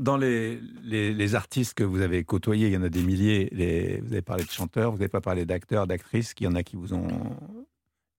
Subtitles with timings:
[0.00, 4.00] Dans les, les, artistes que vous avez côtoyés, il y en a des milliers.
[4.02, 6.62] vous avez parlé de chanteurs, vous n'avez pas parlé d'acteurs, d'actrices, qu'il y en a
[6.62, 7.08] qui vous ont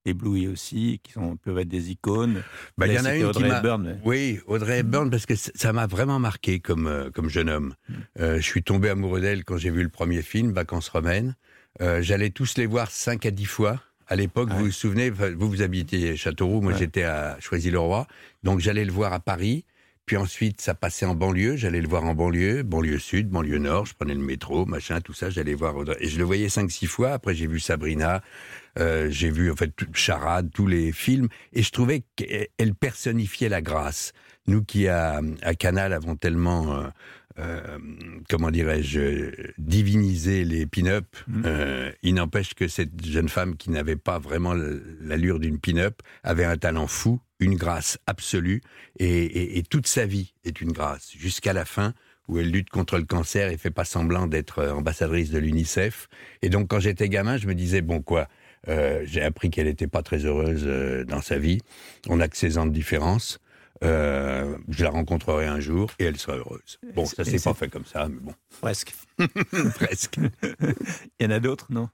[0.06, 2.44] ébloui aussi, qui sont, peuvent être des icônes.
[2.78, 4.00] Bah, il y en a une Audrey qui Hepburn.
[4.04, 7.76] Oui, Audrey Hepburn, parce que ça m'a vraiment marqué comme, euh, comme jeune homme.
[7.88, 7.94] Mm.
[8.20, 11.36] Euh, je suis tombé amoureux d'elle quand j'ai vu le premier film, Vacances romaines.
[11.82, 13.82] Euh, j'allais tous les voir 5 à 10 fois.
[14.08, 18.08] À l'époque, vous vous souvenez, vous vous habitiez Châteauroux, moi j'étais à Choisy-le-Roi,
[18.44, 19.64] donc j'allais le voir à Paris.
[20.06, 21.56] Puis ensuite, ça passait en banlieue.
[21.56, 23.86] J'allais le voir en banlieue, banlieue sud, banlieue nord.
[23.86, 25.30] Je prenais le métro, machin, tout ça.
[25.30, 25.76] J'allais voir.
[26.00, 27.12] Et je le voyais cinq, six fois.
[27.12, 28.22] Après, j'ai vu Sabrina.
[28.80, 33.62] Euh, j'ai vu en fait Charade, tous les films, et je trouvais qu'elle personnifiait la
[33.62, 34.14] grâce.
[34.48, 36.88] Nous qui à, à Canal avons tellement euh,
[37.40, 37.78] euh,
[38.30, 41.06] comment dirais-je, diviniser les pin-up.
[41.28, 41.44] Mmh.
[41.46, 46.46] Euh, il n'empêche que cette jeune femme qui n'avait pas vraiment l'allure d'une pin-up avait
[46.46, 48.62] un talent fou, une grâce absolue,
[49.00, 51.94] et, toute sa vie est une grâce, jusqu'à la fin
[52.28, 56.08] où elle lutte contre le cancer et fait pas semblant d'être euh, ambassadrice de l'UNICEF.
[56.42, 58.28] Et donc quand j'étais gamin, je me disais, bon quoi,
[59.04, 60.66] j'ai appris qu'elle n'était pas très heureuse
[61.08, 61.62] dans sa vie.
[62.08, 63.40] On a que 16 ans de différence.
[63.84, 66.80] Euh, je la rencontrerai un jour et elle sera heureuse.
[66.94, 68.34] Bon, ça s'est pas fait comme ça, mais bon.
[68.62, 68.94] Presque.
[69.76, 70.18] Presque.
[71.20, 71.90] Il y en a d'autres, non?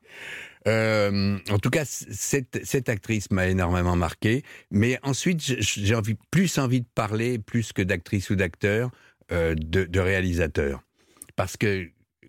[0.68, 4.44] Euh, en tout cas, cette, cette actrice m'a énormément marqué.
[4.70, 8.92] Mais ensuite, j'ai envie, plus envie de parler, plus que d'actrice ou d'acteur,
[9.32, 10.82] euh, de, de réalisateur.
[11.38, 11.88] Parce que,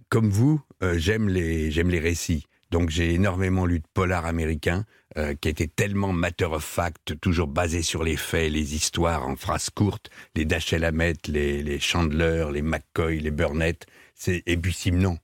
[0.09, 0.61] comme vous,
[0.95, 2.47] j'aime les, j'aime les récits.
[2.71, 4.85] Donc j'ai énormément lu de polar américains,
[5.17, 9.37] euh, qui étaient tellement matter of fact, toujours basés sur les faits, les histoires en
[9.37, 13.87] phrases courtes, les Dashiell Hammett, les, les Chandler, les McCoy, les Burnett,
[14.27, 15.19] et puis Simon.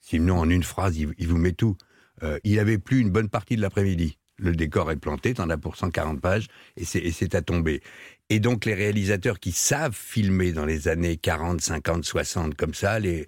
[0.00, 1.76] Simon, en une phrase, il, vous met tout.
[2.22, 4.18] Euh, il avait plus une bonne partie de l'après-midi.
[4.38, 7.82] Le décor est planté, t'en as pour 140 pages, et c'est à tomber.
[8.28, 12.98] Et donc les réalisateurs qui savent filmer dans les années 40, 50, 60 comme ça,
[12.98, 13.26] les,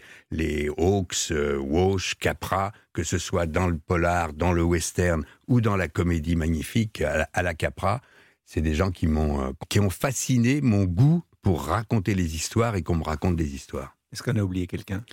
[0.76, 5.76] Hawks, euh, Walsh, Capra, que ce soit dans le polar, dans le western ou dans
[5.76, 8.00] la comédie magnifique à la, Capra,
[8.44, 12.74] c'est des gens qui m'ont euh, qui ont fasciné mon goût pour raconter les histoires
[12.74, 13.96] et qu'on me raconte des histoires.
[14.12, 15.04] Est-ce qu'on a oublié quelqu'un?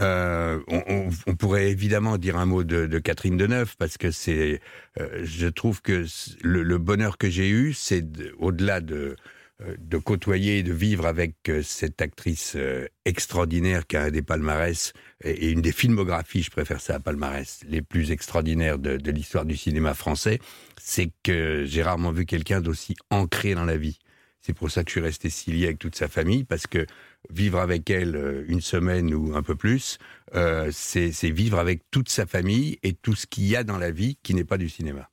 [0.00, 0.60] Euh,
[1.26, 4.60] on, pourrait évidemment dire un mot de, Catherine Deneuve parce que c'est,
[4.98, 6.06] euh, je trouve que
[6.42, 8.04] le, bonheur que j'ai eu, c'est
[8.38, 9.16] au-delà de,
[9.60, 12.56] euh, de côtoyer et de vivre avec cette actrice
[13.04, 17.60] extraordinaire qui a un des palmarès et, une des filmographies, je préfère ça à palmarès,
[17.68, 20.38] les plus extraordinaires de, de l'histoire du cinéma français,
[20.80, 23.98] c'est que j'ai rarement vu quelqu'un d'aussi ancré dans la vie.
[24.40, 26.86] C'est pour ça que je suis resté si lié avec toute sa famille, parce que
[27.28, 29.98] vivre avec elle euh, une semaine ou un peu plus,
[30.34, 33.90] euh, c'est vivre avec toute sa famille et tout ce qu'il y a dans la
[33.90, 35.09] vie qui n'est pas du cinéma.